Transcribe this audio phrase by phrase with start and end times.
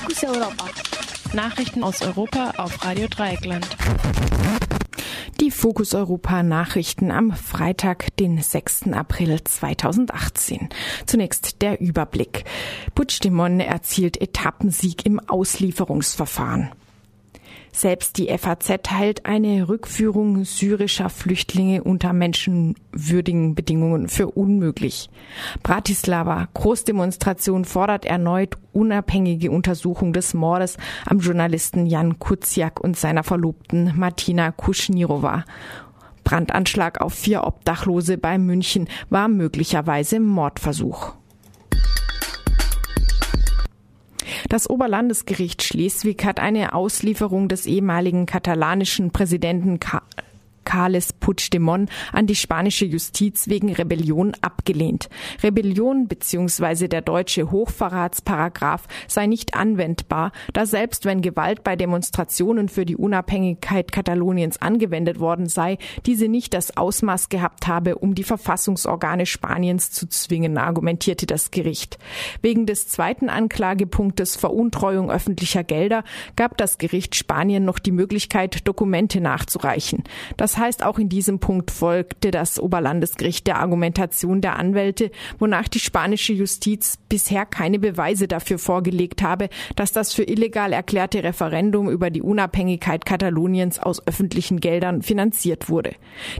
[0.00, 0.64] Fokus Europa.
[1.34, 3.66] Nachrichten aus Europa auf Radio Dreieckland.
[5.40, 8.92] Die Fokus Europa Nachrichten am Freitag, den 6.
[8.94, 10.70] April 2018.
[11.04, 12.44] Zunächst der Überblick.
[12.94, 16.70] Puigdemont erzielt Etappensieg im Auslieferungsverfahren.
[17.72, 25.08] Selbst die FAZ hält eine Rückführung syrischer Flüchtlinge unter menschenwürdigen Bedingungen für unmöglich.
[25.62, 33.92] Bratislava Großdemonstration fordert erneut unabhängige Untersuchung des Mordes am Journalisten Jan Kuciak und seiner Verlobten
[33.96, 35.44] Martina Kuschnirova.
[36.24, 41.19] Brandanschlag auf vier Obdachlose bei München war möglicherweise Mordversuch.
[44.50, 49.78] Das Oberlandesgericht Schleswig hat eine Auslieferung des ehemaligen katalanischen Präsidenten
[50.70, 55.08] Carles Puigdemont an die spanische Justiz wegen Rebellion abgelehnt.
[55.42, 56.86] Rebellion bzw.
[56.86, 63.90] der deutsche Hochverratsparagraf sei nicht anwendbar, da selbst wenn Gewalt bei Demonstrationen für die Unabhängigkeit
[63.90, 70.08] Kataloniens angewendet worden sei, diese nicht das Ausmaß gehabt habe, um die Verfassungsorgane Spaniens zu
[70.08, 71.98] zwingen, argumentierte das Gericht.
[72.42, 76.04] Wegen des zweiten Anklagepunktes Veruntreuung öffentlicher Gelder
[76.36, 80.04] gab das Gericht Spanien noch die Möglichkeit, Dokumente nachzureichen.
[80.36, 85.80] Das heißt, auch in diesem Punkt folgte das Oberlandesgericht der Argumentation der Anwälte, wonach die
[85.80, 92.10] spanische Justiz bisher keine Beweise dafür vorgelegt habe, dass das für illegal erklärte Referendum über
[92.10, 95.94] die Unabhängigkeit Kataloniens aus öffentlichen Geldern finanziert wurde.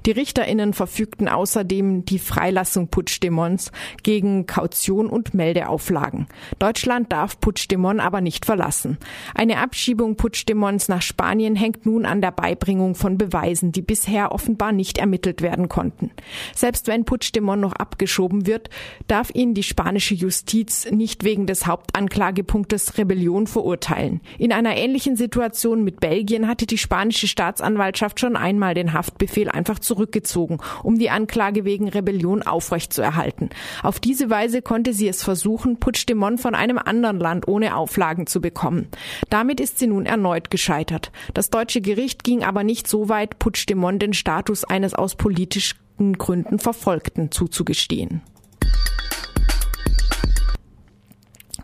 [0.07, 6.27] Die Richterinnen verfügten außerdem die Freilassung Puigdemonts gegen Kaution und Meldeauflagen.
[6.59, 8.99] Deutschland darf Puigdemont aber nicht verlassen.
[9.35, 14.33] Eine Abschiebung Puigdemonts nach Spanien hängt nun an der Beibringung von Beweisen, die bisher bisher
[14.33, 16.11] offenbar nicht ermittelt werden konnten.
[16.55, 18.69] Selbst wenn Puigdemont noch abgeschoben wird,
[19.07, 24.21] darf ihn die spanische Justiz nicht wegen des Hauptanklagepunktes Rebellion verurteilen.
[24.37, 29.79] In einer ähnlichen Situation mit Belgien hatte die spanische Staatsanwaltschaft schon einmal den Haftbefehl einfach
[29.79, 33.51] zurückgezogen, um die Anklage wegen Rebellion aufrechtzuerhalten.
[33.85, 38.41] Auf diese Weise konnte sie es versuchen, Puigdemont von einem anderen Land ohne Auflagen zu
[38.41, 38.89] bekommen.
[39.29, 41.13] Damit ist sie nun erneut gescheitert.
[41.33, 45.79] Das deutsche Gericht ging aber nicht so weit, Puigdemont den Status eines aus politischen
[46.19, 48.23] Gründen Verfolgten zuzugestehen.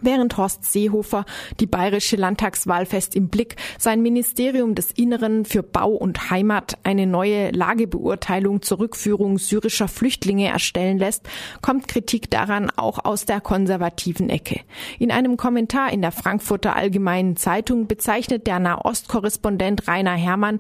[0.01, 1.25] Während Horst Seehofer
[1.59, 7.07] die bayerische Landtagswahl fest im Blick, sein Ministerium des Inneren für Bau und Heimat eine
[7.07, 11.29] neue Lagebeurteilung zur Rückführung syrischer Flüchtlinge erstellen lässt,
[11.63, 14.61] kommt Kritik daran auch aus der konservativen Ecke.
[14.99, 20.59] In einem Kommentar in der Frankfurter Allgemeinen Zeitung bezeichnet der Nahostkorrespondent Rainer Herrmann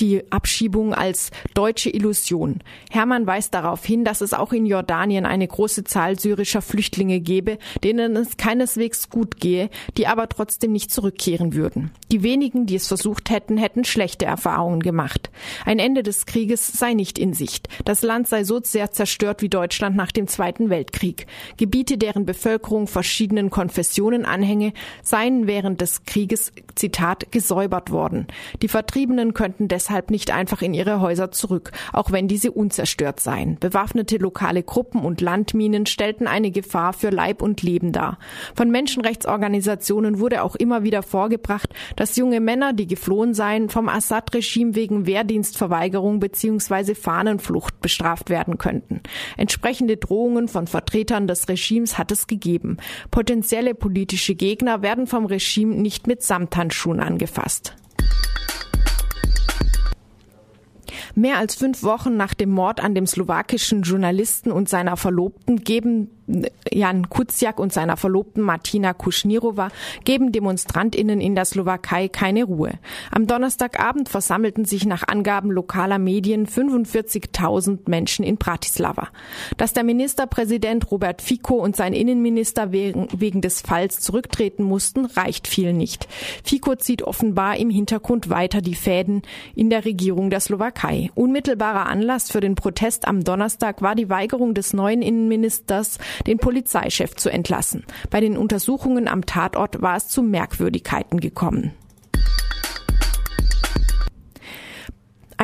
[0.00, 2.60] die Abschiebung als deutsche Illusion.
[2.90, 7.58] Hermann weist darauf hin, dass es auch in Jordanien eine große Zahl syrischer Flüchtlinge gebe,
[7.82, 11.90] denen es keineswegs gut gehe, die aber trotzdem nicht zurückkehren würden.
[12.12, 15.30] Die wenigen, die es versucht hätten, hätten schlechte Erfahrungen gemacht.
[15.64, 17.68] Ein Ende des Krieges sei nicht in Sicht.
[17.84, 21.26] Das Land sei so sehr zerstört wie Deutschland nach dem Zweiten Weltkrieg.
[21.56, 28.26] Gebiete, deren Bevölkerung verschiedenen Konfessionen anhänge, seien während des Krieges, Zitat, gesäubert worden.
[28.62, 33.20] Die Vertriebenen könnten deshalb deshalb nicht einfach in ihre Häuser zurück, auch wenn diese unzerstört
[33.20, 33.56] seien.
[33.60, 38.18] Bewaffnete lokale Gruppen und Landminen stellten eine Gefahr für Leib und Leben dar.
[38.56, 44.74] Von Menschenrechtsorganisationen wurde auch immer wieder vorgebracht, dass junge Männer, die geflohen seien, vom Assad-Regime
[44.74, 46.94] wegen Wehrdienstverweigerung bzw.
[46.96, 49.02] Fahnenflucht bestraft werden könnten.
[49.36, 52.78] Entsprechende Drohungen von Vertretern des Regimes hat es gegeben.
[53.12, 57.76] Potenzielle politische Gegner werden vom Regime nicht mit Samthandschuhen angefasst.
[61.18, 66.10] Mehr als fünf Wochen nach dem Mord an dem slowakischen Journalisten und seiner Verlobten geben
[66.72, 69.68] Jan Kuciak und seiner Verlobten Martina Kuschnirova
[70.04, 72.72] geben DemonstrantInnen in der Slowakei keine Ruhe.
[73.10, 79.08] Am Donnerstagabend versammelten sich nach Angaben lokaler Medien 45.000 Menschen in Bratislava.
[79.56, 85.46] Dass der Ministerpräsident Robert Fico und sein Innenminister wegen, wegen des Falls zurücktreten mussten, reicht
[85.46, 86.08] vielen nicht.
[86.42, 89.22] Fico zieht offenbar im Hintergrund weiter die Fäden
[89.54, 91.10] in der Regierung der Slowakei.
[91.14, 97.14] Unmittelbarer Anlass für den Protest am Donnerstag war die Weigerung des neuen Innenministers den Polizeichef
[97.14, 97.84] zu entlassen.
[98.10, 101.72] Bei den Untersuchungen am Tatort war es zu Merkwürdigkeiten gekommen.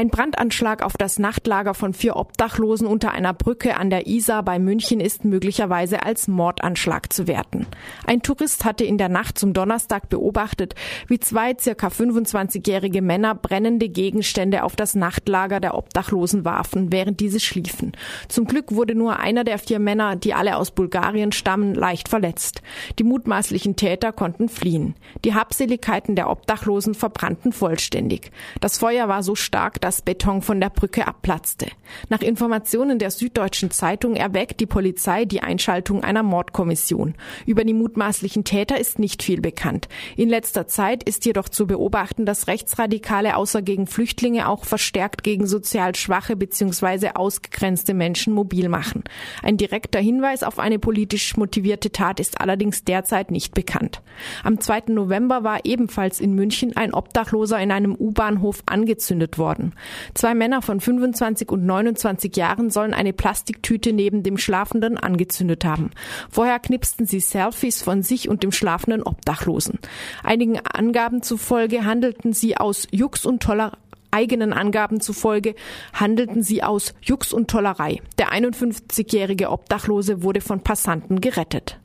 [0.03, 4.59] Ein Brandanschlag auf das Nachtlager von vier Obdachlosen unter einer Brücke an der Isar bei
[4.59, 7.69] München ist möglicherweise als Mordanschlag zu werten.
[8.05, 10.75] Ein Tourist hatte in der Nacht zum Donnerstag beobachtet,
[11.07, 17.39] wie zwei circa 25-jährige Männer brennende Gegenstände auf das Nachtlager der Obdachlosen warfen, während diese
[17.39, 17.93] schliefen.
[18.27, 22.61] Zum Glück wurde nur einer der vier Männer, die alle aus Bulgarien stammen, leicht verletzt.
[22.99, 24.97] Die mutmaßlichen Täter konnten fliehen.
[25.25, 28.33] Die Habseligkeiten der Obdachlosen verbrannten vollständig.
[28.61, 31.67] Das Feuer war so stark, dass Beton von der Brücke abplatzte.
[32.09, 37.15] Nach Informationen der Süddeutschen Zeitung erwägt die Polizei die Einschaltung einer Mordkommission.
[37.45, 39.89] Über die mutmaßlichen Täter ist nicht viel bekannt.
[40.17, 45.47] In letzter Zeit ist jedoch zu beobachten, dass Rechtsradikale außer gegen Flüchtlinge auch verstärkt gegen
[45.47, 47.11] sozial schwache bzw.
[47.15, 49.05] ausgegrenzte Menschen mobil machen.
[49.43, 54.01] Ein direkter Hinweis auf eine politisch motivierte Tat ist allerdings derzeit nicht bekannt.
[54.45, 54.85] Am 2.
[54.89, 59.75] November war ebenfalls in München ein Obdachloser in einem U-Bahnhof angezündet worden.
[60.15, 65.91] Zwei Männer von 25 und 29 Jahren sollen eine Plastiktüte neben dem Schlafenden angezündet haben.
[66.31, 69.79] Vorher knipsten sie Selfies von sich und dem schlafenden Obdachlosen.
[70.23, 73.73] Einigen Angaben zufolge handelten sie aus Jux und Toller
[74.13, 75.55] eigenen Angaben zufolge
[75.93, 78.01] handelten sie aus Jux und Tollerei.
[78.19, 81.81] Der 51-jährige Obdachlose wurde von Passanten gerettet.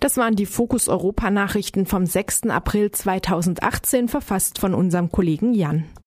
[0.00, 2.50] Das waren die Fokus Europa Nachrichten vom 6.
[2.50, 5.84] April 2018, verfasst von unserem Kollegen Jan.